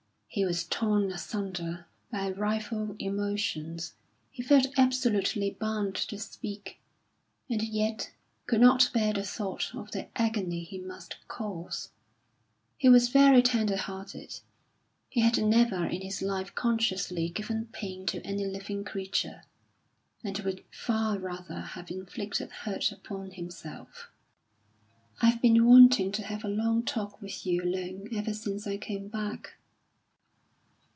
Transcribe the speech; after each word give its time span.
He 0.33 0.45
was 0.45 0.63
torn 0.63 1.11
asunder 1.11 1.87
by 2.09 2.29
rival 2.29 2.95
emotions; 2.99 3.95
he 4.31 4.41
felt 4.41 4.67
absolutely 4.77 5.49
bound 5.51 5.93
to 5.95 6.17
speak, 6.17 6.79
and 7.49 7.61
yet 7.61 8.13
could 8.45 8.61
not 8.61 8.91
bear 8.93 9.11
the 9.11 9.23
thought 9.25 9.69
of 9.75 9.91
the 9.91 10.07
agony 10.15 10.63
he 10.63 10.77
must 10.77 11.17
cause. 11.27 11.89
He 12.77 12.87
was 12.87 13.09
very 13.09 13.41
tender 13.41 13.75
hearted; 13.75 14.39
he 15.09 15.19
had 15.19 15.37
never 15.37 15.85
in 15.85 15.99
his 15.99 16.21
life 16.21 16.55
consciously 16.55 17.27
given 17.27 17.65
pain 17.73 18.05
to 18.05 18.21
any 18.25 18.45
living 18.45 18.85
creature, 18.85 19.43
and 20.23 20.39
would 20.39 20.63
far 20.71 21.19
rather 21.19 21.59
have 21.59 21.91
inflicted 21.91 22.51
hurt 22.51 22.93
upon 22.93 23.31
himself. 23.31 24.09
"I've 25.21 25.41
been 25.41 25.65
wanting 25.67 26.13
to 26.13 26.23
have 26.23 26.45
a 26.45 26.47
long 26.47 26.83
talk 26.85 27.21
with 27.21 27.45
you 27.45 27.63
alone 27.63 28.07
ever 28.15 28.33
since 28.33 28.65
I 28.65 28.77
came 28.77 29.09
back." 29.09 29.55